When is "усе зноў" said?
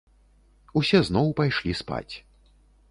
0.81-1.27